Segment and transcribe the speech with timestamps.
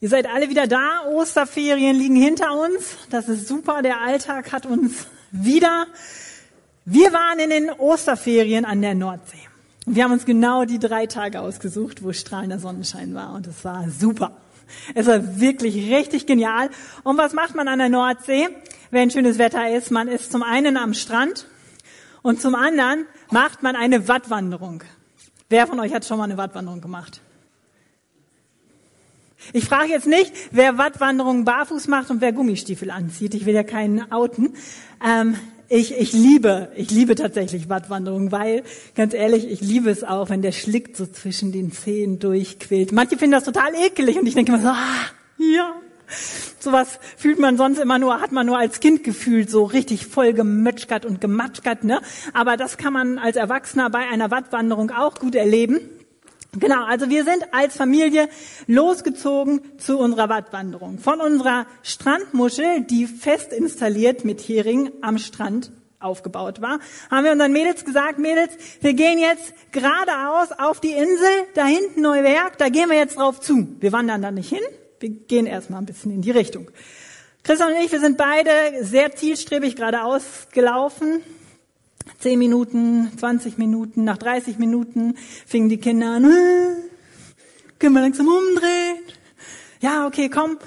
[0.00, 1.06] Ihr seid alle wieder da.
[1.08, 2.96] Osterferien liegen hinter uns.
[3.10, 3.82] Das ist super.
[3.82, 5.86] Der Alltag hat uns wieder.
[6.84, 9.40] Wir waren in den Osterferien an der Nordsee.
[9.86, 13.34] Und wir haben uns genau die drei Tage ausgesucht, wo strahlender Sonnenschein war.
[13.34, 14.36] Und es war super.
[14.94, 16.70] Es war wirklich richtig genial.
[17.02, 18.48] Und was macht man an der Nordsee,
[18.92, 19.90] wenn schönes Wetter ist?
[19.90, 21.46] Man ist zum einen am Strand
[22.22, 24.84] und zum anderen macht man eine Wattwanderung.
[25.48, 27.20] Wer von euch hat schon mal eine Wattwanderung gemacht?
[29.52, 33.34] Ich frage jetzt nicht, wer Wattwanderungen barfuß macht und wer Gummistiefel anzieht.
[33.34, 34.54] Ich will ja keinen outen.
[35.04, 35.36] Ähm,
[35.70, 38.62] ich, ich liebe, ich liebe tatsächlich Wattwanderungen, weil,
[38.94, 42.90] ganz ehrlich, ich liebe es auch, wenn der Schlick so zwischen den Zehen durchquillt.
[42.92, 45.06] Manche finden das total ekelig und ich denke immer so, ah,
[45.38, 45.74] ja.
[46.58, 50.32] Sowas fühlt man sonst immer nur, hat man nur als Kind gefühlt, so richtig voll
[50.32, 52.00] gemötschert und gematschert, ne?
[52.32, 55.80] Aber das kann man als Erwachsener bei einer Wattwanderung auch gut erleben.
[56.52, 58.28] Genau, also wir sind als Familie
[58.66, 60.98] losgezogen zu unserer Wattwanderung.
[60.98, 66.78] Von unserer Strandmuschel, die fest installiert mit Hering am Strand aufgebaut war,
[67.10, 72.00] haben wir unseren Mädels gesagt, Mädels, wir gehen jetzt geradeaus auf die Insel, da hinten
[72.00, 73.76] Neuwerk, da gehen wir jetzt drauf zu.
[73.80, 74.64] Wir wandern da nicht hin,
[75.00, 76.70] wir gehen erstmal ein bisschen in die Richtung.
[77.42, 78.50] Christian und ich, wir sind beide
[78.82, 81.20] sehr zielstrebig geradeaus gelaufen,
[82.18, 85.14] 10 Minuten, 20 Minuten, nach 30 Minuten
[85.46, 86.24] fingen die Kinder an,
[87.78, 89.04] können wir langsam umdrehen?
[89.80, 90.58] Ja, okay, komm.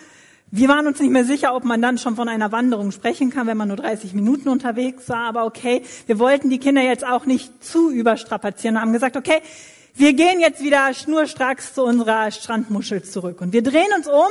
[0.53, 3.47] Wir waren uns nicht mehr sicher, ob man dann schon von einer Wanderung sprechen kann,
[3.47, 7.25] wenn man nur 30 Minuten unterwegs war, aber okay, wir wollten die Kinder jetzt auch
[7.25, 9.41] nicht zu überstrapazieren und haben gesagt, okay,
[9.95, 14.27] wir gehen jetzt wieder schnurstracks zu unserer Strandmuschel zurück und wir drehen uns um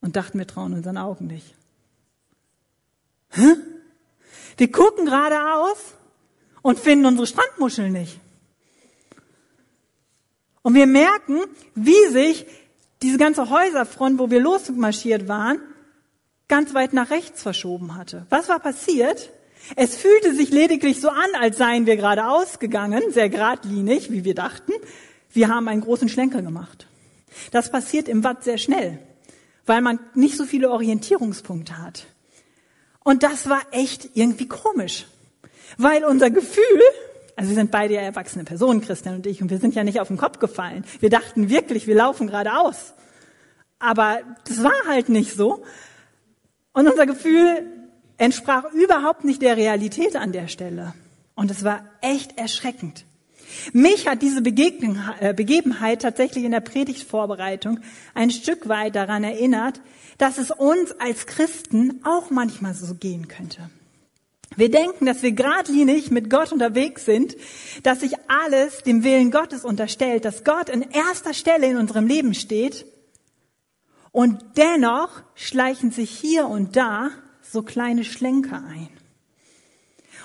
[0.00, 1.54] und dachten, wir trauen unseren Augen nicht.
[3.30, 3.56] Hä?
[4.56, 5.78] Wir gucken geradeaus
[6.62, 8.18] und finden unsere Strandmuscheln nicht.
[10.62, 11.40] Und wir merken,
[11.74, 12.46] wie sich
[13.02, 15.60] diese ganze Häuserfront, wo wir losmarschiert waren,
[16.48, 18.26] ganz weit nach rechts verschoben hatte.
[18.30, 19.30] Was war passiert?
[19.76, 24.34] Es fühlte sich lediglich so an, als seien wir geradeaus gegangen, sehr geradlinig, wie wir
[24.34, 24.72] dachten.
[25.32, 26.86] Wir haben einen großen Schlenker gemacht.
[27.50, 28.98] Das passiert im Watt sehr schnell,
[29.66, 32.06] weil man nicht so viele Orientierungspunkte hat.
[33.04, 35.06] Und das war echt irgendwie komisch,
[35.76, 36.80] weil unser Gefühl,
[37.36, 40.00] also wir sind beide ja erwachsene Personen, Christian und ich, und wir sind ja nicht
[40.00, 40.84] auf den Kopf gefallen.
[41.00, 42.94] Wir dachten wirklich, wir laufen geradeaus.
[43.78, 45.64] Aber das war halt nicht so.
[46.72, 47.66] Und unser Gefühl
[48.16, 50.94] entsprach überhaupt nicht der Realität an der Stelle.
[51.34, 53.04] Und es war echt erschreckend.
[53.72, 57.80] Mich hat diese äh, Begebenheit tatsächlich in der Predigtvorbereitung
[58.14, 59.80] ein Stück weit daran erinnert,
[60.18, 63.70] dass es uns als Christen auch manchmal so gehen könnte.
[64.56, 67.36] Wir denken, dass wir geradlinig mit Gott unterwegs sind,
[67.82, 72.34] dass sich alles dem Willen Gottes unterstellt, dass Gott in erster Stelle in unserem Leben
[72.34, 72.84] steht
[74.10, 78.88] und dennoch schleichen sich hier und da so kleine Schlenker ein.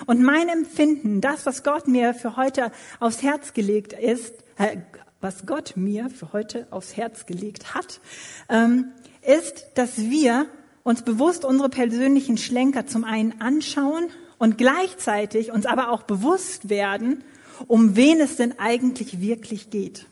[0.06, 4.78] Und mein Empfinden, das, was Gott mir für heute aufs Herz gelegt ist, äh,
[5.20, 8.00] was Gott mir für heute aufs Herz gelegt hat,
[8.48, 8.92] ähm,
[9.22, 10.46] ist, dass wir
[10.84, 14.06] uns bewusst unsere persönlichen Schlenker zum einen anschauen
[14.38, 17.24] und gleichzeitig uns aber auch bewusst werden,
[17.66, 20.06] um wen es denn eigentlich wirklich geht.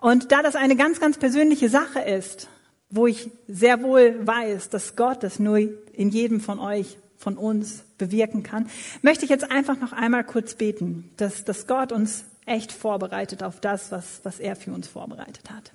[0.00, 2.48] Und da das eine ganz, ganz persönliche Sache ist,
[2.90, 7.82] wo ich sehr wohl weiß, dass Gott das nur in jedem von euch, von uns
[7.98, 8.68] bewirken kann,
[9.02, 13.60] möchte ich jetzt einfach noch einmal kurz beten, dass, dass Gott uns echt vorbereitet auf
[13.60, 15.72] das, was, was er für uns vorbereitet hat.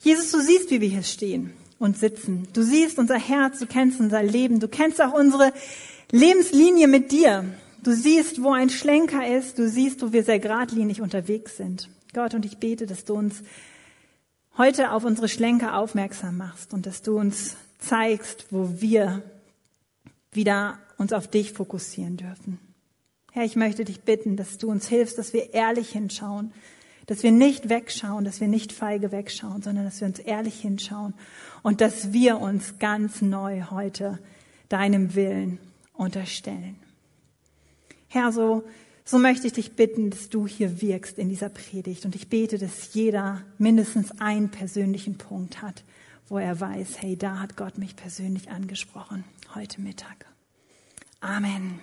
[0.00, 2.48] Jesus, du siehst, wie wir hier stehen und sitzen.
[2.52, 5.52] Du siehst unser Herz, du kennst unser Leben, du kennst auch unsere
[6.10, 7.44] Lebenslinie mit dir.
[7.84, 11.88] Du siehst, wo ein Schlenker ist, du siehst, wo wir sehr geradlinig unterwegs sind.
[12.12, 13.42] Gott, und ich bete, dass du uns
[14.56, 19.22] heute auf unsere Schlenker aufmerksam machst und dass du uns zeigst, wo wir
[20.32, 22.58] wieder uns auf dich fokussieren dürfen.
[23.32, 26.52] Herr, ich möchte dich bitten, dass du uns hilfst, dass wir ehrlich hinschauen,
[27.06, 31.14] dass wir nicht wegschauen, dass wir nicht feige wegschauen, sondern dass wir uns ehrlich hinschauen
[31.62, 34.18] und dass wir uns ganz neu heute
[34.68, 35.58] deinem Willen
[35.94, 36.76] unterstellen.
[38.08, 38.64] Herr, so,
[39.04, 42.58] so möchte ich dich bitten, dass du hier wirkst in dieser Predigt und ich bete,
[42.58, 45.84] dass jeder mindestens einen persönlichen Punkt hat,
[46.28, 49.24] wo er weiß, hey, da hat Gott mich persönlich angesprochen,
[49.54, 50.26] heute Mittag.
[51.20, 51.80] Amen.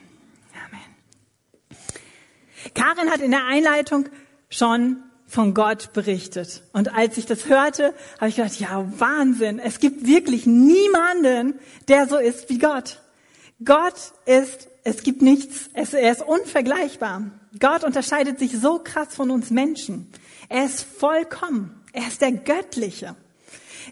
[0.65, 0.95] Amen.
[2.73, 4.09] Karin hat in der Einleitung
[4.49, 6.63] schon von Gott berichtet.
[6.71, 9.59] Und als ich das hörte, habe ich gedacht, ja, Wahnsinn.
[9.59, 13.01] Es gibt wirklich niemanden, der so ist wie Gott.
[13.63, 17.31] Gott ist, es gibt nichts, es, er ist unvergleichbar.
[17.59, 20.11] Gott unterscheidet sich so krass von uns Menschen.
[20.49, 21.81] Er ist vollkommen.
[21.93, 23.15] Er ist der Göttliche.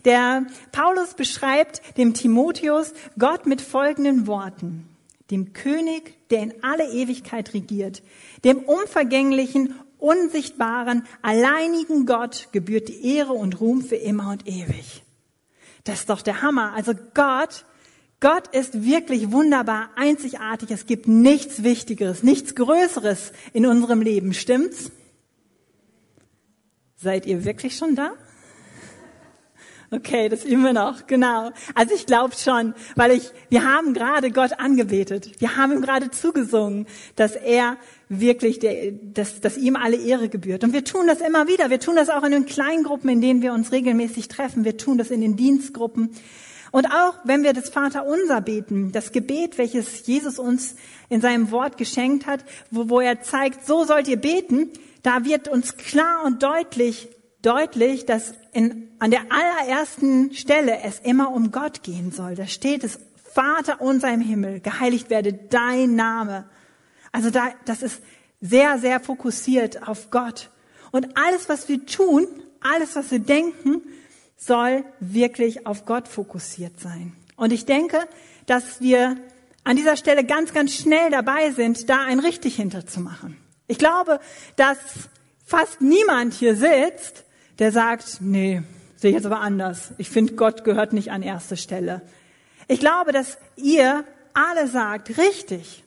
[0.06, 4.88] Der Paulus beschreibt dem Timotheus Gott mit folgenden Worten.
[5.32, 8.04] Dem König, der in alle Ewigkeit regiert,
[8.44, 15.04] dem unvergänglichen, unsichtbaren, alleinigen Gott gebührt die Ehre und Ruhm für immer und ewig.
[15.86, 16.74] Das ist doch der Hammer.
[16.74, 17.66] Also Gott,
[18.20, 20.72] Gott ist wirklich wunderbar, einzigartig.
[20.72, 24.34] Es gibt nichts Wichtigeres, nichts Größeres in unserem Leben.
[24.34, 24.92] Stimmt's?
[26.96, 28.14] Seid ihr wirklich schon da?
[29.94, 31.52] Okay, das üben wir noch, genau.
[31.76, 35.40] Also ich glaube schon, weil ich, wir haben gerade Gott angebetet.
[35.40, 37.78] Wir haben ihm gerade zugesungen, dass er
[38.10, 40.64] wirklich, der, dass, dass ihm alle Ehre gebührt.
[40.64, 41.70] Und wir tun das immer wieder.
[41.70, 44.66] Wir tun das auch in den Kleingruppen, in denen wir uns regelmäßig treffen.
[44.66, 46.10] Wir tun das in den Dienstgruppen.
[46.72, 50.76] Und auch wenn wir das Vaterunser beten, das Gebet, welches Jesus uns
[51.10, 54.72] in seinem Wort geschenkt hat, wo, wo er zeigt, so sollt ihr beten,
[55.04, 57.10] da wird uns klar und deutlich,
[57.44, 62.36] deutlich, dass in, an der allerersten Stelle es immer um Gott gehen soll.
[62.36, 63.00] Da steht es,
[63.34, 66.46] Vater unser im Himmel, geheiligt werde dein Name.
[67.12, 68.02] Also da, das ist
[68.42, 70.50] sehr, sehr fokussiert auf Gott.
[70.92, 72.28] Und alles, was wir tun,
[72.62, 73.82] alles, was wir denken,
[74.38, 77.14] soll wirklich auf Gott fokussiert sein.
[77.36, 78.08] Und ich denke,
[78.46, 79.18] dass wir
[79.64, 83.38] an dieser Stelle ganz, ganz schnell dabei sind, da ein richtig hinterzumachen.
[83.68, 84.20] Ich glaube,
[84.56, 84.78] dass
[85.46, 87.23] fast niemand hier sitzt,
[87.60, 88.62] der sagt, nee,
[88.96, 89.94] sehe ich jetzt aber anders.
[89.98, 92.02] Ich finde, Gott gehört nicht an erste Stelle.
[92.68, 94.04] Ich glaube, dass ihr
[94.34, 95.84] alle sagt, richtig.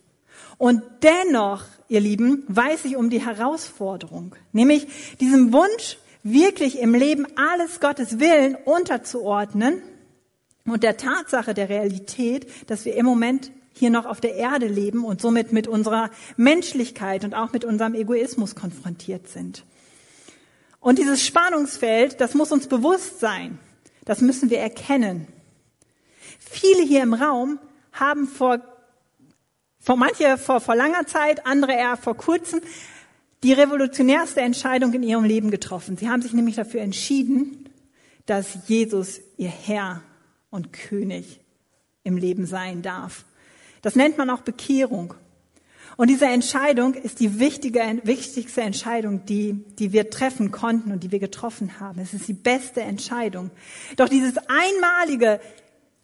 [0.59, 4.87] Und dennoch, ihr Lieben, weiß ich um die Herausforderung, nämlich
[5.21, 9.81] diesem Wunsch, wirklich im Leben alles Gottes Willen unterzuordnen
[10.65, 15.05] und der Tatsache der Realität, dass wir im Moment hier noch auf der Erde leben
[15.05, 19.65] und somit mit unserer Menschlichkeit und auch mit unserem Egoismus konfrontiert sind.
[20.87, 23.59] Und dieses Spannungsfeld, das muss uns bewusst sein.
[24.05, 25.27] Das müssen wir erkennen.
[26.39, 27.59] Viele hier im Raum
[27.91, 28.61] haben vor,
[29.81, 32.61] vor manche vor, vor langer Zeit, andere eher vor kurzem,
[33.43, 35.97] die revolutionärste Entscheidung in ihrem Leben getroffen.
[35.97, 37.69] Sie haben sich nämlich dafür entschieden,
[38.27, 40.03] dass Jesus ihr Herr
[40.51, 41.41] und König
[42.05, 43.25] im Leben sein darf.
[43.83, 45.15] Das nennt man auch Bekehrung.
[45.97, 51.11] Und diese Entscheidung ist die wichtige, wichtigste Entscheidung, die, die wir treffen konnten und die
[51.11, 52.01] wir getroffen haben.
[52.01, 53.51] Es ist die beste Entscheidung.
[53.97, 55.41] Doch dieses einmalige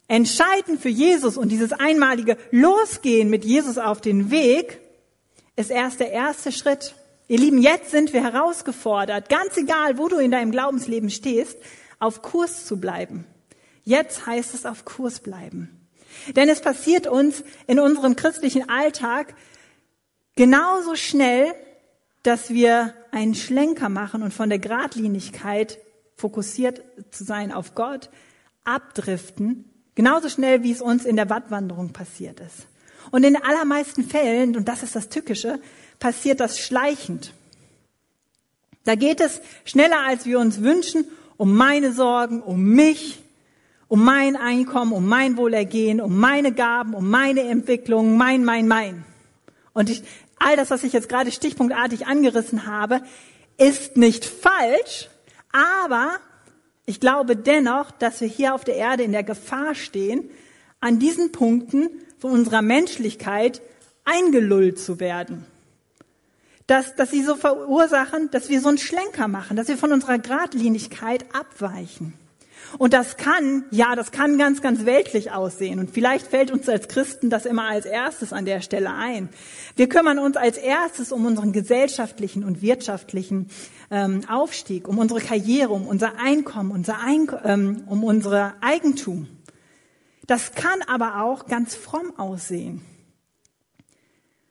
[0.09, 4.81] Entscheiden für Jesus und dieses einmalige Losgehen mit Jesus auf den Weg
[5.57, 6.95] ist erst der erste Schritt.
[7.29, 11.59] Ihr Lieben, jetzt sind wir herausgefordert, ganz egal, wo du in deinem Glaubensleben stehst,
[11.99, 13.27] auf Kurs zu bleiben.
[13.85, 15.69] Jetzt heißt es auf Kurs bleiben.
[16.35, 19.35] Denn es passiert uns in unserem christlichen Alltag
[20.37, 21.55] genauso schnell,
[22.23, 25.79] dass wir einen Schlenker machen und von der Gradlinigkeit
[26.17, 28.11] fokussiert zu sein auf Gott
[28.65, 29.65] abdriften,
[29.95, 32.69] genauso schnell, wie es uns in der Wattwanderung passiert ist.
[33.11, 35.59] Und in den allermeisten Fällen, und das ist das Tückische,
[35.99, 37.35] passiert das schleichend.
[38.85, 41.05] Da geht es schneller, als wir uns wünschen,
[41.37, 43.21] um meine Sorgen, um mich,
[43.89, 49.05] um mein Einkommen, um mein Wohlergehen, um meine Gaben, um meine Entwicklung, mein, mein, mein.
[49.73, 50.03] Und ich,
[50.39, 53.03] all das, was ich jetzt gerade stichpunktartig angerissen habe,
[53.59, 55.09] ist nicht falsch,
[55.53, 56.19] aber
[56.85, 60.29] ich glaube dennoch, dass wir hier auf der Erde in der Gefahr stehen,
[60.81, 61.89] an diesen Punkten
[62.19, 63.63] von unserer Menschlichkeit
[64.05, 65.47] eingelullt zu werden.
[66.67, 70.19] Dass, dass sie so verursachen, dass wir so einen Schlenker machen, dass wir von unserer
[70.19, 72.15] Gradlinigkeit abweichen.
[72.79, 75.79] Und das kann, ja, das kann ganz, ganz weltlich aussehen.
[75.79, 79.29] Und vielleicht fällt uns als Christen das immer als erstes an der Stelle ein.
[79.77, 83.49] Wir kümmern uns als erstes um unseren gesellschaftlichen und wirtschaftlichen
[83.91, 89.29] ähm, Aufstieg, um unsere Karriere, um unser Einkommen, unser Eink ähm, um unsere Eigentum.
[90.27, 92.83] Das kann aber auch ganz fromm aussehen.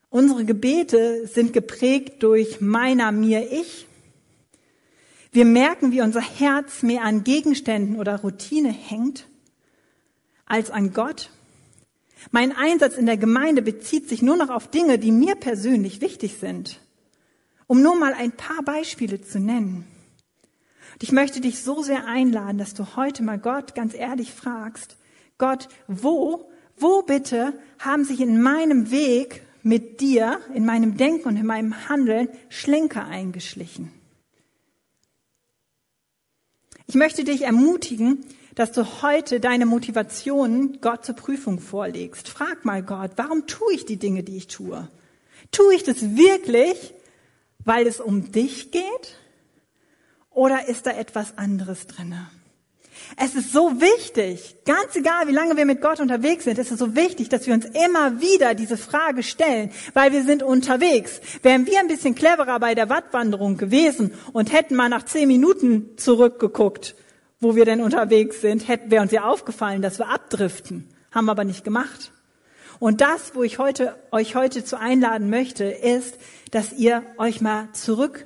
[0.10, 3.88] Unsere Gebete sind geprägt durch meiner, mir, ich.
[5.34, 9.28] Wir merken, wie unser Herz mehr an Gegenständen oder Routine hängt
[10.46, 11.30] als an Gott.
[12.32, 16.36] Mein Einsatz in der Gemeinde bezieht sich nur noch auf Dinge, die mir persönlich wichtig
[16.38, 16.82] sind.
[17.66, 19.88] Um nur mal ein paar Beispiele zu nennen.
[20.94, 24.98] Und ich möchte dich so sehr einladen, dass du heute mal Gott ganz ehrlich fragst,
[25.38, 31.38] Gott, wo, wo bitte haben sich in meinem Weg mit dir, in meinem Denken und
[31.38, 34.01] in meinem Handeln Schlenker eingeschlichen?
[36.92, 42.28] Ich möchte dich ermutigen, dass du heute deine Motivationen Gott zur Prüfung vorlegst.
[42.28, 44.90] Frag mal Gott, warum tue ich die Dinge, die ich tue?
[45.52, 46.94] Tue ich das wirklich,
[47.64, 49.16] weil es um dich geht?
[50.32, 52.30] Oder ist da etwas anderes drinne?
[53.18, 56.80] Es ist so wichtig, ganz egal, wie lange wir mit Gott unterwegs sind, es ist
[56.80, 61.20] so wichtig, dass wir uns immer wieder diese Frage stellen, weil wir sind unterwegs.
[61.42, 65.98] Wären wir ein bisschen cleverer bei der Wattwanderung gewesen und hätten mal nach zehn Minuten
[65.98, 66.96] zurückgeguckt,
[67.40, 70.88] wo wir denn unterwegs sind, wir uns ja aufgefallen, dass wir abdriften.
[71.12, 72.12] Haben wir aber nicht gemacht.
[72.80, 76.18] Und das, wo ich heute, euch heute zu einladen möchte, ist,
[76.52, 78.26] dass ihr euch mal zurück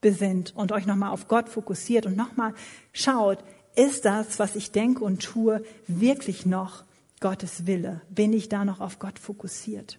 [0.00, 2.54] besinnt und euch nochmal auf Gott fokussiert und nochmal
[2.92, 3.38] schaut,
[3.78, 6.84] ist das, was ich denke und tue, wirklich noch
[7.20, 8.00] Gottes Wille?
[8.10, 9.98] Bin ich da noch auf Gott fokussiert?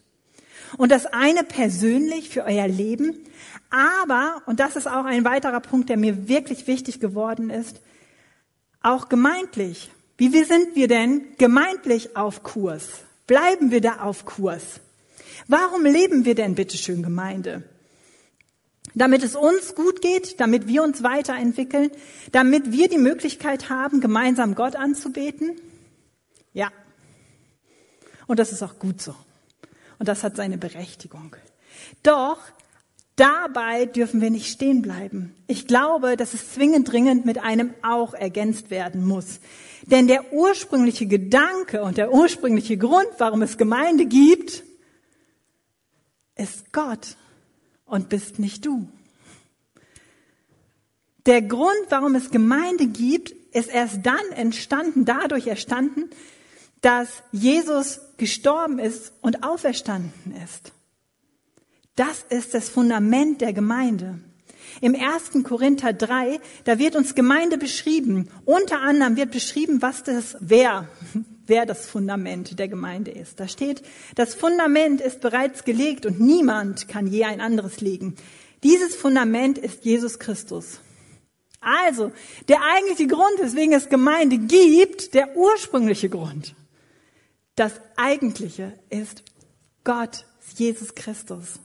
[0.78, 3.18] Und das eine persönlich für euer Leben,
[3.70, 7.80] aber, und das ist auch ein weiterer Punkt, der mir wirklich wichtig geworden ist,
[8.82, 9.90] auch gemeintlich.
[10.18, 12.88] Wie sind wir denn gemeintlich auf Kurs?
[13.26, 14.82] Bleiben wir da auf Kurs?
[15.48, 17.64] Warum leben wir denn bitteschön Gemeinde?
[18.96, 21.92] Damit es uns gut geht, damit wir uns weiterentwickeln,
[22.32, 25.60] damit wir die Möglichkeit haben, gemeinsam Gott anzubeten?
[26.54, 26.72] Ja.
[28.28, 29.16] Und das ist auch gut so.
[30.00, 31.36] Und das hat seine Berechtigung.
[32.04, 32.40] Doch
[33.16, 35.36] dabei dürfen wir nicht stehen bleiben.
[35.48, 39.40] Ich glaube, dass es zwingend dringend mit einem auch ergänzt werden muss.
[39.84, 44.64] Denn der ursprüngliche Gedanke und der ursprüngliche Grund, warum es Gemeinde gibt,
[46.36, 47.18] ist Gott
[47.90, 48.88] und bist nicht du.
[51.26, 56.10] Der Grund, warum es Gemeinde gibt, ist erst dann entstanden, dadurch entstanden,
[56.82, 60.72] dass Jesus gestorben ist und auferstanden ist.
[61.96, 64.20] Das ist das Fundament der Gemeinde.
[64.82, 65.44] Im 1.
[65.44, 68.30] Korinther 3, da wird uns Gemeinde beschrieben.
[68.46, 70.88] Unter anderem wird beschrieben, was das, wer,
[71.50, 73.40] wer das Fundament der Gemeinde ist.
[73.40, 73.82] Da steht,
[74.16, 78.16] das Fundament ist bereits gelegt und niemand kann je ein anderes legen.
[78.64, 80.80] Dieses Fundament ist Jesus Christus.
[81.62, 82.12] Also,
[82.48, 86.56] der eigentliche Grund, weswegen es Gemeinde gibt, der ursprüngliche Grund,
[87.56, 89.24] das eigentliche ist
[89.84, 90.26] Gott,
[90.56, 91.60] Jesus Christus.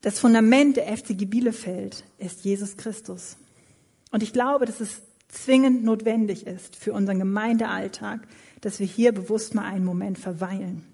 [0.00, 3.36] Das Fundament der FCG Bielefeld ist Jesus Christus.
[4.10, 8.20] Und ich glaube, dass es zwingend notwendig ist für unseren Gemeindealltag,
[8.60, 10.86] dass wir hier bewusst mal einen Moment verweilen.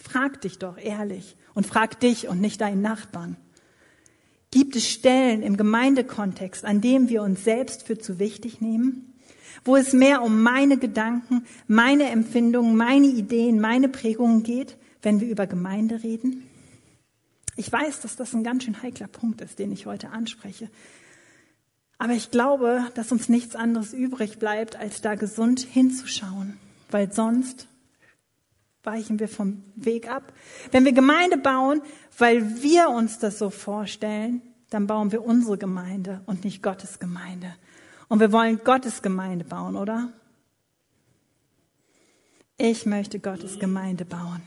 [0.00, 3.36] Frag dich doch ehrlich und frag dich und nicht deinen Nachbarn.
[4.50, 9.14] Gibt es Stellen im Gemeindekontext, an dem wir uns selbst für zu wichtig nehmen?
[9.64, 15.28] Wo es mehr um meine Gedanken, meine Empfindungen, meine Ideen, meine Prägungen geht, wenn wir
[15.28, 16.48] über Gemeinde reden?
[17.56, 20.68] Ich weiß, dass das ein ganz schön heikler Punkt ist, den ich heute anspreche.
[21.98, 26.58] Aber ich glaube, dass uns nichts anderes übrig bleibt, als da gesund hinzuschauen,
[26.90, 27.68] weil sonst
[28.82, 30.32] weichen wir vom Weg ab.
[30.70, 31.80] Wenn wir Gemeinde bauen,
[32.18, 37.54] weil wir uns das so vorstellen, dann bauen wir unsere Gemeinde und nicht Gottes Gemeinde.
[38.08, 40.12] Und wir wollen Gottes Gemeinde bauen, oder?
[42.56, 44.42] Ich möchte Gottes Gemeinde bauen.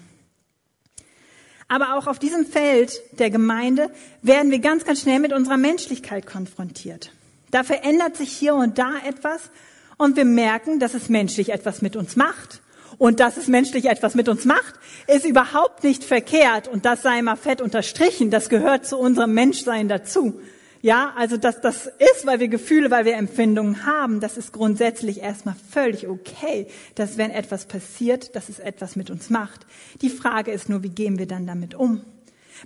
[1.68, 6.25] Aber auch auf diesem Feld der Gemeinde werden wir ganz, ganz schnell mit unserer Menschlichkeit
[6.25, 7.12] konfrontiert.
[7.51, 9.51] Da verändert sich hier und da etwas
[9.98, 12.62] und wir merken, dass es menschlich etwas mit uns macht.
[12.98, 14.75] Und dass es menschlich etwas mit uns macht,
[15.08, 16.68] ist überhaupt nicht verkehrt.
[16.68, 18.32] Und das sei mal fett unterstrichen.
[18.32, 20.39] Das gehört zu unserem Menschsein dazu.
[20.82, 25.22] Ja, also dass das ist, weil wir Gefühle, weil wir Empfindungen haben, das ist grundsätzlich
[25.22, 29.66] erstmal völlig okay, dass wenn etwas passiert, dass es etwas mit uns macht.
[30.01, 32.01] Die Frage ist nur, wie gehen wir dann damit um?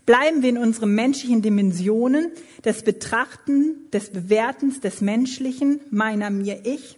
[0.05, 2.31] Bleiben wir in unseren menschlichen Dimensionen
[2.63, 6.97] des Betrachten, des Bewertens, des Menschlichen, meiner, mir, ich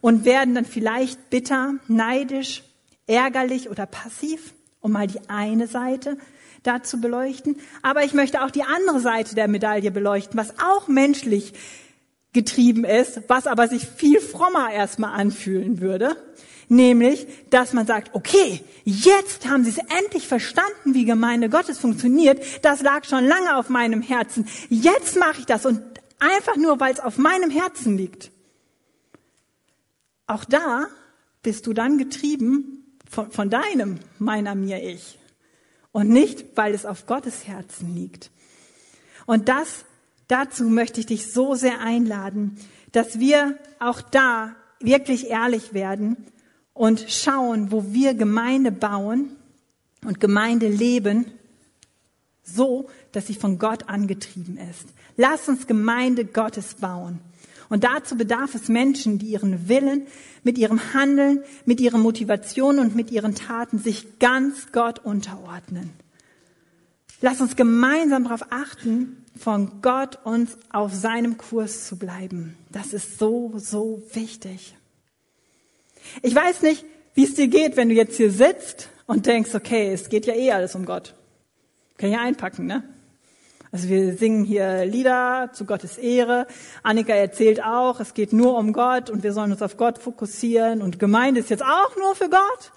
[0.00, 2.64] und werden dann vielleicht bitter, neidisch,
[3.06, 6.16] ärgerlich oder passiv, um mal die eine Seite
[6.62, 7.56] dazu beleuchten.
[7.82, 11.52] Aber ich möchte auch die andere Seite der Medaille beleuchten, was auch menschlich
[12.32, 16.16] getrieben ist, was aber sich viel frommer erstmal anfühlen würde.
[16.72, 22.40] Nämlich, dass man sagt, okay, jetzt haben sie es endlich verstanden, wie Gemeinde Gottes funktioniert.
[22.62, 24.46] Das lag schon lange auf meinem Herzen.
[24.68, 25.82] Jetzt mache ich das und
[26.20, 28.30] einfach nur, weil es auf meinem Herzen liegt.
[30.28, 30.86] Auch da
[31.42, 35.18] bist du dann getrieben von, von deinem, meiner, mir, ich
[35.90, 38.30] und nicht, weil es auf Gottes Herzen liegt.
[39.26, 39.84] Und das,
[40.28, 42.60] dazu möchte ich dich so sehr einladen,
[42.92, 46.16] dass wir auch da wirklich ehrlich werden
[46.80, 49.36] und schauen, wo wir Gemeinde bauen
[50.02, 51.26] und Gemeinde leben,
[52.42, 54.86] so, dass sie von Gott angetrieben ist.
[55.18, 57.18] Lass uns Gemeinde Gottes bauen.
[57.68, 60.06] Und dazu bedarf es Menschen, die ihren Willen
[60.42, 65.90] mit ihrem Handeln, mit ihrer Motivation und mit ihren Taten sich ganz Gott unterordnen.
[67.20, 72.56] Lass uns gemeinsam darauf achten, von Gott uns auf seinem Kurs zu bleiben.
[72.72, 74.74] Das ist so, so wichtig.
[76.22, 79.92] Ich weiß nicht, wie es dir geht, wenn du jetzt hier sitzt und denkst, okay,
[79.92, 81.14] es geht ja eh alles um Gott.
[81.98, 82.82] Kann ich einpacken, ne?
[83.72, 86.46] Also wir singen hier Lieder zu Gottes Ehre.
[86.82, 90.82] Annika erzählt auch, es geht nur um Gott und wir sollen uns auf Gott fokussieren
[90.82, 92.72] und Gemeinde ist jetzt auch nur für Gott.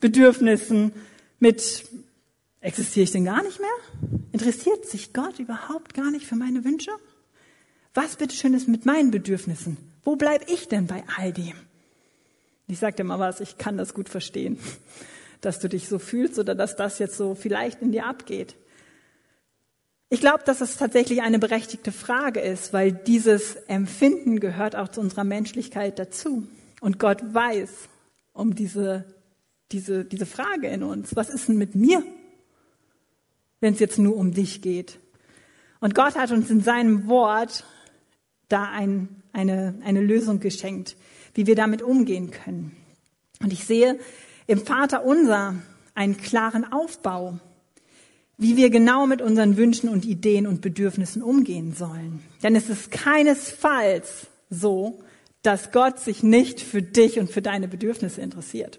[0.00, 0.92] Bedürfnissen
[1.38, 1.86] mit,
[2.60, 3.70] existiere ich denn gar nicht mehr?
[4.32, 6.90] Interessiert sich Gott überhaupt gar nicht für meine Wünsche?
[7.94, 9.78] Was bitteschön ist mit meinen Bedürfnissen?
[10.04, 11.54] Wo bleibe ich denn bei all dem?
[12.66, 14.58] Ich sag dir mal was, ich kann das gut verstehen,
[15.40, 18.56] dass du dich so fühlst oder dass das jetzt so vielleicht in dir abgeht.
[20.08, 25.00] Ich glaube, dass es tatsächlich eine berechtigte Frage ist, weil dieses Empfinden gehört auch zu
[25.00, 26.46] unserer Menschlichkeit dazu.
[26.82, 27.70] Und Gott weiß
[28.34, 29.04] um diese,
[29.72, 31.16] diese, diese Frage in uns.
[31.16, 32.02] Was ist denn mit mir,
[33.60, 34.98] wenn es jetzt nur um dich geht?
[35.80, 37.64] Und Gott hat uns in seinem Wort
[38.48, 40.94] da ein, eine, eine Lösung geschenkt,
[41.34, 42.76] wie wir damit umgehen können.
[43.40, 43.98] Und ich sehe
[44.46, 45.56] im Vater unser
[45.94, 47.38] einen klaren Aufbau
[48.42, 52.22] wie wir genau mit unseren Wünschen und Ideen und Bedürfnissen umgehen sollen.
[52.42, 54.98] Denn es ist keinesfalls so,
[55.42, 58.78] dass Gott sich nicht für dich und für deine Bedürfnisse interessiert.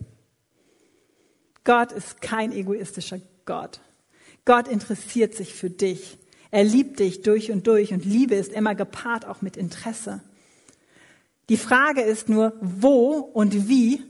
[1.63, 3.79] Gott ist kein egoistischer Gott.
[4.43, 6.17] Gott interessiert sich für dich.
[6.51, 10.21] Er liebt dich durch und durch und Liebe ist immer gepaart auch mit Interesse.
[11.49, 14.01] Die Frage ist nur, wo und wie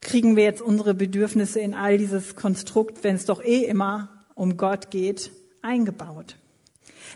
[0.00, 4.56] kriegen wir jetzt unsere Bedürfnisse in all dieses Konstrukt, wenn es doch eh immer um
[4.56, 5.30] Gott geht,
[5.62, 6.36] eingebaut.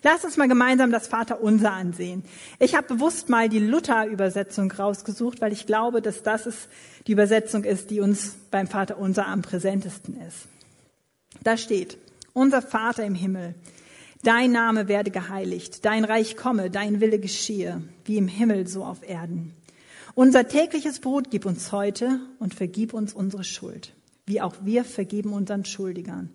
[0.02, 2.24] Lass uns mal gemeinsam das Vaterunser ansehen.
[2.58, 6.68] Ich habe bewusst mal die Luther-Übersetzung rausgesucht, weil ich glaube, dass das ist,
[7.06, 10.48] die Übersetzung ist, die uns beim Vaterunser am präsentesten ist.
[11.42, 11.98] Da steht,
[12.32, 13.54] unser Vater im Himmel,
[14.22, 19.08] dein Name werde geheiligt, dein Reich komme, dein Wille geschehe, wie im Himmel so auf
[19.08, 19.54] Erden.
[20.14, 23.94] Unser tägliches Brot gib uns heute und vergib uns unsere Schuld,
[24.26, 26.30] wie auch wir vergeben unseren Schuldigern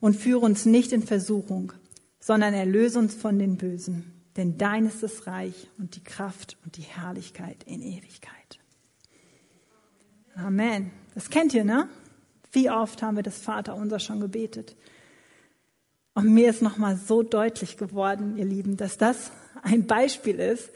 [0.00, 1.72] und führe uns nicht in Versuchung,
[2.20, 4.12] sondern erlöse uns von den Bösen.
[4.36, 8.58] Denn dein ist das Reich und die Kraft und die Herrlichkeit in Ewigkeit.
[10.34, 10.90] Amen.
[11.14, 11.88] Das kennt ihr, ne?
[12.52, 14.76] Wie oft haben wir das Vater unser schon gebetet?
[16.16, 19.30] Und mir ist nochmal so deutlich geworden, ihr Lieben, dass das
[19.62, 20.70] ein Beispiel ist,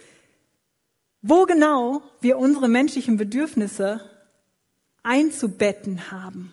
[1.22, 4.02] wo genau wir unsere menschlichen Bedürfnisse
[5.02, 6.52] einzubetten haben.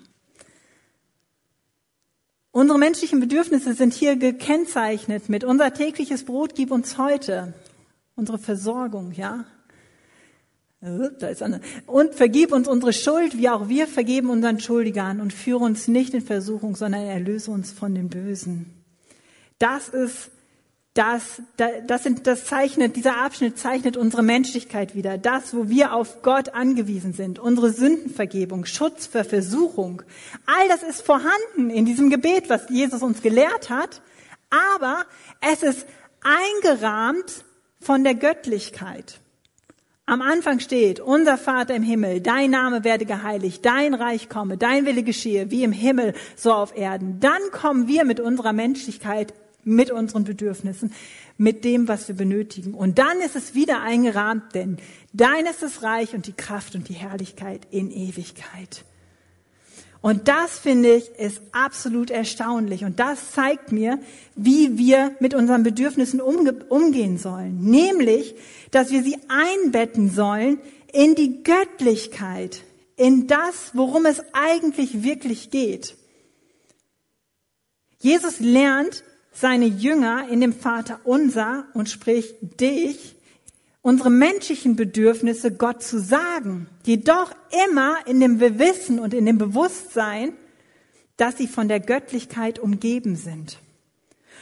[2.52, 7.54] Unsere menschlichen Bedürfnisse sind hier gekennzeichnet mit unser tägliches Brot gib uns heute.
[8.16, 9.44] Unsere Versorgung, ja.
[10.80, 11.60] Da ist eine.
[11.88, 16.14] Und vergib uns unsere Schuld, wie auch wir vergeben unseren Schuldigern und führe uns nicht
[16.14, 18.77] in Versuchung, sondern erlöse uns von den Bösen.
[19.60, 20.32] Das ist
[20.98, 25.20] das, das, sind, das zeichnet, dieser Abschnitt zeichnet unsere Menschlichkeit wieder.
[25.20, 27.38] Das, wo wir auf Gott angewiesen sind.
[27.38, 30.02] Unsere Sündenvergebung, Schutz für Versuchung.
[30.48, 34.02] All das ist vorhanden in diesem Gebet, was Jesus uns gelehrt hat.
[34.50, 35.06] Aber
[35.40, 35.86] es ist
[36.24, 37.44] eingerahmt
[37.80, 39.20] von der Göttlichkeit.
[40.08, 44.86] Am Anfang steht, unser Vater im Himmel, dein Name werde geheiligt, dein Reich komme, dein
[44.86, 47.20] Wille geschehe, wie im Himmel, so auf Erden.
[47.20, 49.34] Dann kommen wir mit unserer Menschlichkeit
[49.68, 50.92] mit unseren Bedürfnissen,
[51.38, 52.74] mit dem, was wir benötigen.
[52.74, 54.78] Und dann ist es wieder eingerahmt, denn
[55.14, 58.86] dein ist das Reich und die Kraft und die Herrlichkeit in Ewigkeit.
[60.02, 62.86] Und das finde ich ist absolut erstaunlich.
[62.86, 64.00] Und das zeigt mir,
[64.36, 67.60] wie wir mit unseren Bedürfnissen umge umgehen sollen.
[67.62, 68.36] Nämlich,
[68.72, 70.60] dass wir sie einbetten sollen
[70.94, 72.64] in die Göttlichkeit,
[72.96, 75.98] in das, worum es eigentlich wirklich geht.
[78.00, 79.04] Jesus lernt,
[79.40, 83.16] seine Jünger in dem Vater unser und spricht dich,
[83.82, 87.32] unsere menschlichen Bedürfnisse Gott zu sagen, jedoch
[87.66, 90.34] immer in dem Bewissen und in dem Bewusstsein,
[91.18, 93.60] dass sie von der Göttlichkeit umgeben sind.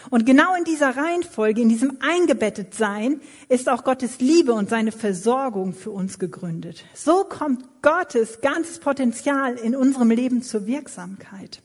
[0.10, 5.74] Und genau in dieser Reihenfolge, in diesem Eingebettetsein, ist auch Gottes Liebe und seine Versorgung
[5.74, 6.86] für uns gegründet.
[6.94, 11.62] So kommt Gottes ganzes Potenzial in unserem Leben zur Wirksamkeit.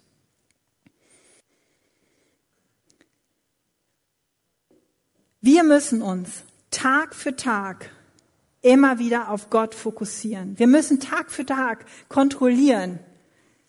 [5.43, 7.91] Wir müssen uns Tag für Tag
[8.61, 10.59] immer wieder auf Gott fokussieren.
[10.59, 12.99] Wir müssen Tag für Tag kontrollieren,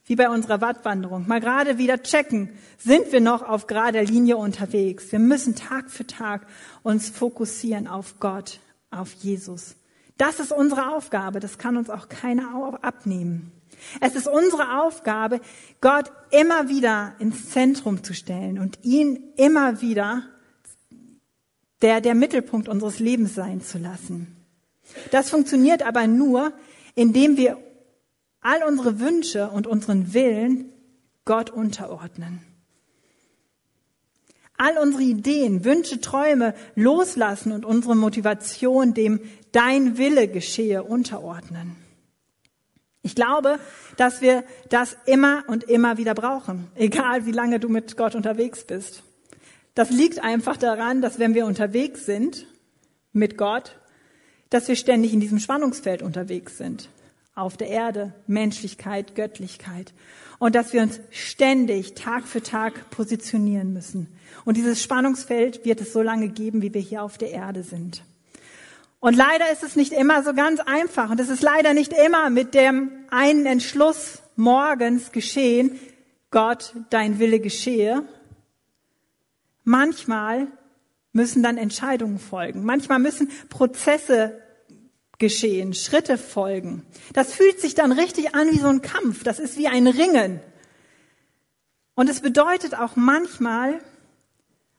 [0.06, 1.30] wie bei unserer Wattwanderung.
[1.30, 5.14] Mal gerade wieder checken, sind wir noch auf gerader Linie unterwegs.
[5.14, 6.46] Wir müssen Tag für Tag
[6.84, 9.78] uns fokussieren auf Gott, auf Jesus.
[10.18, 11.40] Das ist unsere Aufgabe.
[11.40, 13.54] Das kann uns auch keiner abnehmen.
[14.02, 15.40] Es ist unsere Aufgabe,
[15.80, 20.24] Gott immer wieder ins Zentrum zu stellen und ihn immer wieder
[21.82, 24.36] der, der Mittelpunkt unseres Lebens sein zu lassen.
[25.12, 26.54] Das funktioniert aber nur,
[26.96, 27.58] indem wir
[28.41, 30.72] all unsere Wünsche und unseren Willen
[31.26, 32.41] Gott unterordnen.
[34.58, 39.20] All unsere Ideen, Wünsche, Träume loslassen und unsere Motivation dem
[39.52, 41.76] Dein Wille geschehe unterordnen.
[43.02, 43.60] Ich glaube,
[43.98, 48.63] dass wir das immer und immer wieder brauchen, egal wie lange du mit Gott unterwegs
[48.63, 49.04] bist.
[49.74, 52.48] Das liegt einfach daran, dass wenn wir unterwegs sind
[53.14, 53.78] mit Gott,
[54.50, 56.90] dass wir ständig in diesem Spannungsfeld unterwegs sind.
[57.34, 59.94] Auf der Erde, Menschlichkeit, Göttlichkeit.
[60.40, 64.08] Und dass wir uns ständig, Tag für Tag positionieren müssen.
[64.44, 68.04] Und dieses Spannungsfeld wird es so lange geben, wie wir hier auf der Erde sind.
[69.00, 71.10] Und leider ist es nicht immer so ganz einfach.
[71.10, 75.80] Und es ist leider nicht immer mit dem einen Entschluss morgens geschehen,
[76.30, 78.04] Gott, dein Wille geschehe.
[79.63, 80.47] Manchmal
[81.13, 82.63] müssen dann Entscheidungen folgen.
[82.63, 84.41] Manchmal müssen Prozesse
[85.19, 86.86] geschehen, Schritte folgen.
[87.13, 89.24] Das fühlt sich dann richtig an wie so ein Kampf.
[89.24, 90.39] Das ist wie ein Ringen.
[91.93, 93.80] Und es bedeutet auch manchmal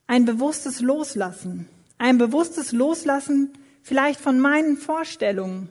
[0.07, 1.69] ein bewusstes Loslassen.
[1.99, 5.69] Ein bewusstes Loslassen vielleicht von meinen Vorstellungen,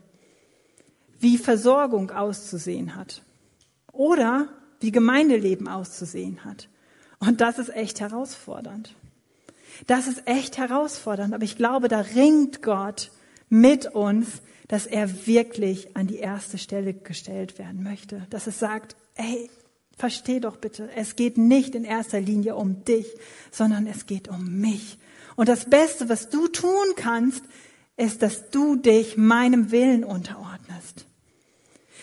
[1.20, 3.22] wie Versorgung auszusehen hat
[3.92, 4.48] oder
[4.80, 6.70] wie Gemeindeleben auszusehen hat.
[7.22, 8.94] Und das ist echt herausfordernd.
[9.88, 13.12] Das ist echt herausfordernd, aber ich glaube, da ringt Gott
[13.48, 18.26] mit uns, dass er wirklich an die erste Stelle gestellt werden möchte.
[18.32, 19.50] Dass es sagt, hey,
[19.98, 23.08] versteh doch bitte, es geht nicht in erster Linie um dich,
[23.52, 24.98] sondern es geht um mich.
[25.36, 27.44] Und das Beste, was du tun kannst,
[27.98, 31.06] ist, dass du dich meinem Willen unterordnest.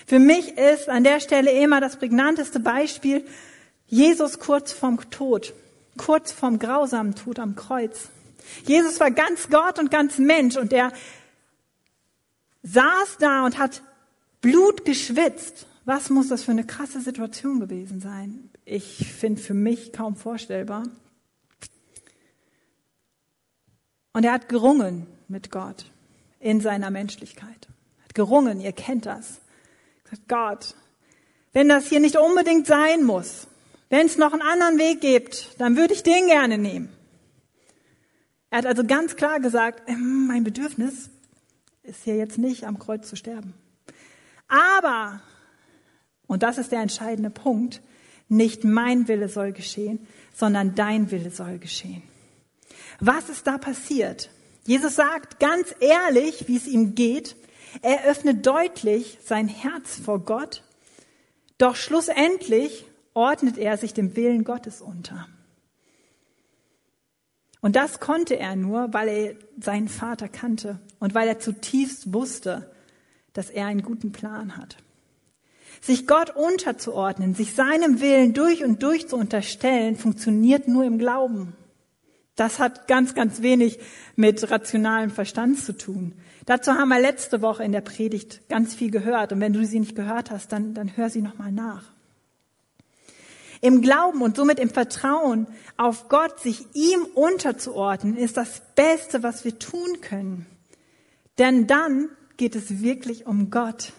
[0.07, 3.25] Für mich ist an der Stelle immer das prägnanteste Beispiel
[3.88, 5.55] Jesus kurz vorm Tod,
[5.96, 8.09] kurz vorm grausamen Tod am Kreuz.
[8.66, 10.92] Jesus war ganz Gott und ganz Mensch und er
[12.62, 13.83] saß da und hat
[14.40, 15.66] Blut geschwitzt.
[15.85, 18.51] Was muss das für eine krasse Situation gewesen sein?
[18.66, 20.85] Ich finde für mich kaum vorstellbar.
[24.12, 25.87] Und er hat gerungen mit Gott
[26.40, 27.68] in seiner Menschlichkeit.
[27.98, 29.40] Er hat gerungen, ihr kennt das.
[30.11, 30.74] Sagt, Gott,
[31.53, 33.46] wenn das hier nicht unbedingt sein muss,
[33.90, 36.90] wenn es noch einen anderen Weg gibt, dann würde ich den gerne nehmen.
[38.51, 41.11] Er hat also ganz klar gesagt, ähm, mein Bedürfnis
[41.83, 43.55] ist hier jetzt nicht am Kreuz zu sterben.
[44.46, 45.20] Aber,
[46.27, 47.83] und das ist der entscheidende Punkt,
[48.29, 52.03] nicht mein Wille soll geschehen, sondern dein Wille soll geschehen.
[53.01, 54.31] Was ist da passiert?
[54.66, 57.37] Jesus sagt ganz ehrlich, wie es ihm geht.
[57.81, 60.62] Er öffnet deutlich sein Herz vor Gott.
[61.57, 62.85] Doch schlussendlich
[63.19, 65.27] ordnet er sich dem Willen Gottes unter.
[67.61, 72.71] Und das konnte er nur, weil er seinen Vater kannte und weil er zutiefst wusste,
[73.33, 74.77] dass er einen guten Plan hat.
[75.81, 81.55] Sich Gott unterzuordnen, sich seinem Willen durch und durch zu unterstellen, funktioniert nur im Glauben.
[82.37, 83.81] Das hat ganz, ganz wenig
[84.15, 86.15] mit rationalem Verstand zu tun.
[86.47, 89.33] Dazu haben wir letzte Woche in der Predigt ganz viel gehört.
[89.33, 91.98] Und wenn du sie nicht gehört hast, dann, dann hör sie nochmal nach.
[93.61, 99.44] Im Glauben und somit im Vertrauen auf Gott, sich ihm unterzuordnen, ist das Beste, was
[99.44, 100.47] wir tun können.
[101.38, 103.92] Denn dann geht es wirklich um Gott.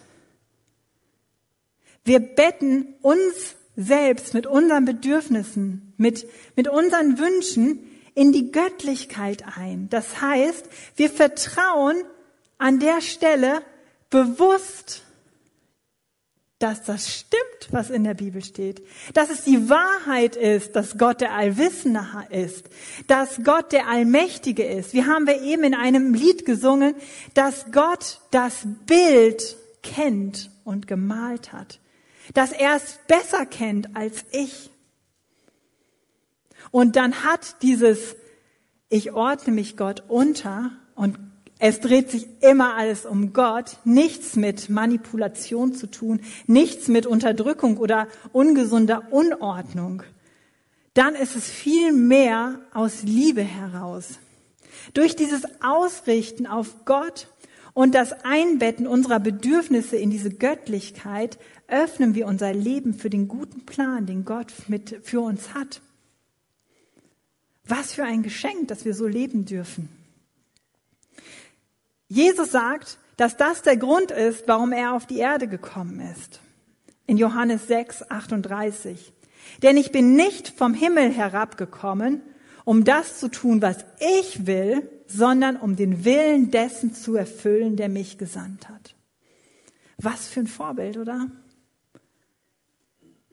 [2.04, 7.80] Wir betten uns selbst mit unseren Bedürfnissen, mit, mit unseren Wünschen
[8.14, 9.88] in die Göttlichkeit ein.
[9.90, 12.02] Das heißt, wir vertrauen
[12.58, 13.62] an der Stelle
[14.10, 15.04] bewusst,
[16.60, 18.86] dass das stimmt, was in der Bibel steht.
[19.14, 22.68] Dass es die Wahrheit ist, dass Gott der Allwissende ist.
[23.06, 24.92] Dass Gott der Allmächtige ist.
[24.92, 26.94] Wir haben wir eben in einem Lied gesungen,
[27.32, 31.80] dass Gott das Bild kennt und gemalt hat.
[32.34, 34.70] Dass er es besser kennt als ich.
[36.70, 38.16] Und dann hat dieses,
[38.90, 41.18] ich ordne mich Gott unter und
[41.60, 47.76] es dreht sich immer alles um Gott, nichts mit Manipulation zu tun, nichts mit Unterdrückung
[47.76, 50.02] oder ungesunder Unordnung.
[50.94, 54.18] Dann ist es viel mehr aus Liebe heraus.
[54.94, 57.28] Durch dieses Ausrichten auf Gott
[57.74, 63.66] und das Einbetten unserer Bedürfnisse in diese Göttlichkeit öffnen wir unser Leben für den guten
[63.66, 65.82] Plan, den Gott mit, für uns hat.
[67.66, 69.99] Was für ein Geschenk, dass wir so leben dürfen.
[72.10, 76.40] Jesus sagt, dass das der Grund ist, warum er auf die Erde gekommen ist.
[77.06, 79.12] In Johannes 6, 38.
[79.62, 82.20] Denn ich bin nicht vom Himmel herabgekommen,
[82.64, 87.88] um das zu tun, was ich will, sondern um den Willen dessen zu erfüllen, der
[87.88, 88.96] mich gesandt hat.
[89.96, 91.28] Was für ein Vorbild, oder?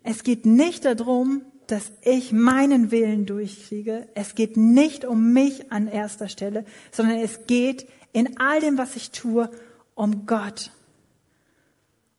[0.03, 4.07] Es geht nicht darum, dass ich meinen Willen durchkriege.
[4.13, 7.87] Es geht nicht um mich an erster Stelle, sondern es geht
[8.17, 9.47] in all dem, was ich tue,
[9.93, 10.71] um Gott.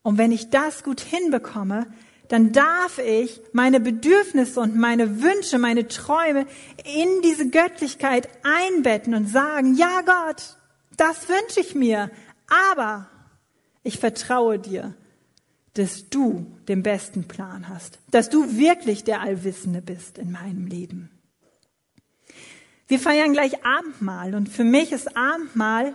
[0.03, 1.89] Und wenn ich das gut hinbekomme,
[2.29, 6.47] dann darf ich meine Bedürfnisse und meine Wünsche, meine Träume
[6.85, 10.57] in diese Göttlichkeit einbetten und sagen, ja Gott,
[10.97, 12.13] das wünsche ich mir,
[12.71, 13.09] aber
[13.83, 14.95] ich vertraue dir,
[15.75, 21.11] dass du den besten Plan hast, dass du wirklich der Allwissende bist in meinem Leben.
[22.88, 25.94] Wir feiern gleich Abendmahl und für mich ist Abendmahl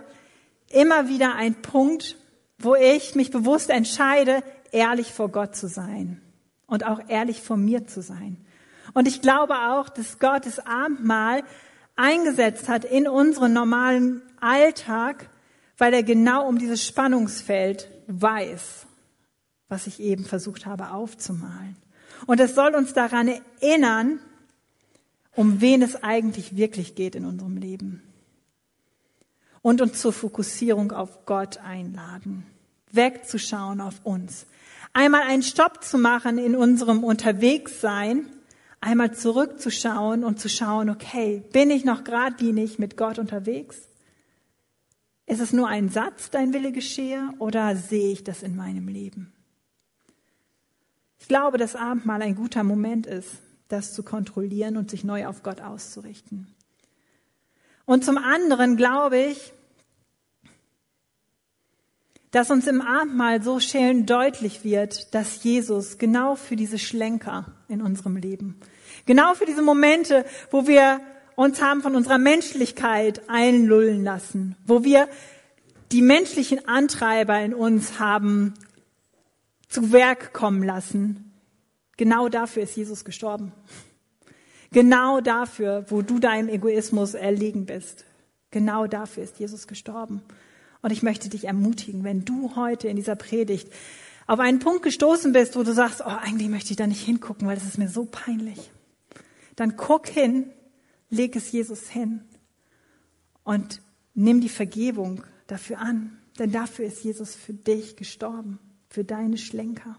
[0.70, 2.16] immer wieder ein Punkt,
[2.58, 6.22] wo ich mich bewusst entscheide, ehrlich vor Gott zu sein
[6.66, 8.38] und auch ehrlich vor mir zu sein.
[8.94, 11.42] Und ich glaube auch, dass Gott das Abendmahl
[11.96, 15.28] eingesetzt hat in unseren normalen Alltag,
[15.76, 18.86] weil er genau um dieses Spannungsfeld weiß
[19.68, 21.76] was ich eben versucht habe aufzumalen.
[22.26, 24.20] Und es soll uns daran erinnern,
[25.36, 28.02] um wen es eigentlich wirklich geht in unserem Leben.
[29.62, 32.44] Und uns zur Fokussierung auf Gott einladen,
[32.92, 34.46] wegzuschauen auf uns.
[34.92, 38.26] Einmal einen Stopp zu machen in unserem Unterwegssein,
[38.80, 43.88] einmal zurückzuschauen und zu schauen, okay, bin ich noch geradlinig mit Gott unterwegs?
[45.26, 49.32] Ist es nur ein Satz, dein Wille geschehe, oder sehe ich das in meinem Leben?
[51.18, 55.42] Ich glaube, dass Abendmahl ein guter Moment ist, das zu kontrollieren und sich neu auf
[55.42, 56.54] Gott auszurichten.
[57.86, 59.52] Und zum anderen glaube ich,
[62.30, 67.80] dass uns im Abendmahl so schön deutlich wird, dass Jesus genau für diese Schlenker in
[67.80, 68.58] unserem Leben,
[69.06, 71.00] genau für diese Momente, wo wir
[71.36, 75.08] uns haben von unserer Menschlichkeit einlullen lassen, wo wir
[75.92, 78.54] die menschlichen Antreiber in uns haben
[79.68, 81.33] zu Werk kommen lassen.
[81.96, 83.52] Genau dafür ist Jesus gestorben.
[84.72, 88.04] Genau dafür, wo du deinem Egoismus erlegen bist.
[88.50, 90.22] Genau dafür ist Jesus gestorben.
[90.82, 93.72] Und ich möchte dich ermutigen, wenn du heute in dieser Predigt
[94.26, 97.46] auf einen Punkt gestoßen bist, wo du sagst, oh, eigentlich möchte ich da nicht hingucken,
[97.46, 98.70] weil das ist mir so peinlich.
[99.56, 100.50] Dann guck hin,
[101.10, 102.24] leg es Jesus hin
[103.44, 103.80] und
[104.14, 109.98] nimm die Vergebung dafür an, denn dafür ist Jesus für dich gestorben für deine Schlenker.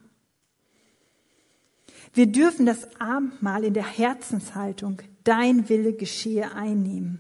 [2.13, 7.19] Wir dürfen das Abendmahl in der Herzenshaltung, dein Wille geschehe, einnehmen.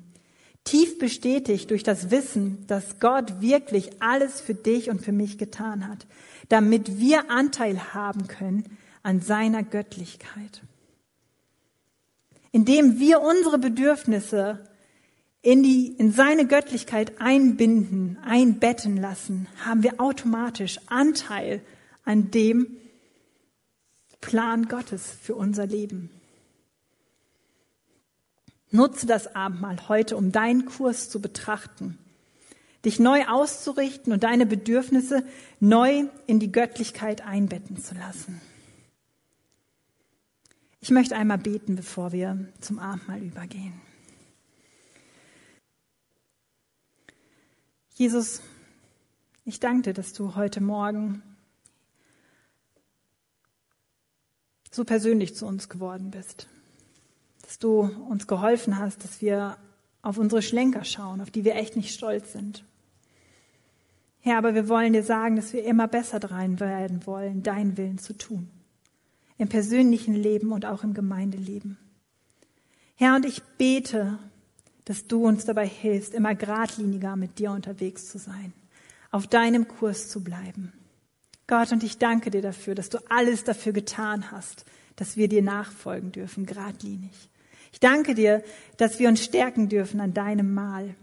[0.63, 5.87] Tief bestätigt durch das Wissen, dass Gott wirklich alles für dich und für mich getan
[5.87, 6.07] hat,
[6.49, 8.63] damit wir Anteil haben können
[9.03, 10.63] an seiner Göttlichkeit.
[12.51, 14.67] Indem wir unsere Bedürfnisse
[15.43, 21.61] in, die, in seine Göttlichkeit einbinden, einbetten lassen, haben wir automatisch Anteil
[22.03, 22.77] an dem
[24.25, 26.09] Plan Gottes für unser Leben.
[28.71, 31.99] Nutze das Abendmahl heute, um deinen Kurs zu betrachten,
[32.83, 35.23] dich neu auszurichten und deine Bedürfnisse
[35.59, 38.41] neu in die Göttlichkeit einbetten zu lassen.
[40.81, 43.79] Ich möchte einmal beten, bevor wir zum Abendmahl übergehen.
[47.93, 48.41] Jesus,
[49.45, 51.21] ich danke dir, dass du heute Morgen
[54.75, 56.47] so persönlich zu uns geworden bist.
[57.41, 59.57] Dass du uns geholfen hast, dass wir
[60.01, 62.63] auf unsere Schlenker schauen, auf die wir echt nicht stolz sind.
[64.19, 67.99] Herr, aber wir wollen dir sagen, dass wir immer besser dran werden wollen, deinen Willen
[67.99, 68.49] zu tun.
[69.37, 71.77] Im persönlichen Leben und auch im Gemeindeleben.
[72.95, 74.17] Herr, und ich bete,
[74.85, 78.53] dass du uns dabei hilfst, immer geradliniger mit dir unterwegs zu sein,
[79.11, 80.73] auf deinem Kurs zu bleiben.
[81.47, 85.41] Gott, und ich danke dir dafür, dass du alles dafür getan hast, dass wir dir
[85.41, 87.11] nachfolgen dürfen, geradlinig.
[87.71, 88.43] Ich danke dir,
[88.77, 90.95] dass wir uns stärken dürfen an deinem Mahl.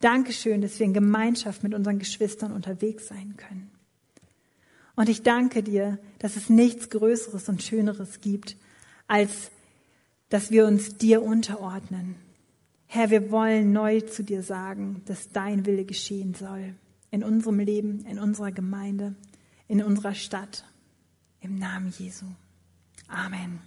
[0.00, 3.70] Dankeschön, dass wir in Gemeinschaft mit unseren Geschwistern unterwegs sein können.
[4.94, 8.56] Und ich danke dir, dass es nichts Größeres und Schöneres gibt,
[9.08, 9.50] als
[10.28, 12.16] dass wir uns dir unterordnen,
[12.88, 16.74] Herr, wir wollen neu zu dir sagen, dass dein Wille geschehen soll.
[17.10, 19.14] In unserem Leben, in unserer Gemeinde,
[19.68, 20.64] in unserer Stadt.
[21.40, 22.26] Im Namen Jesu.
[23.08, 23.60] Amen.